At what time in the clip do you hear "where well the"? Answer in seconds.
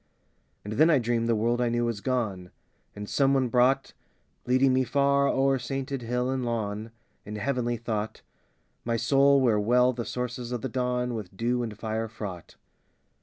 9.41-10.03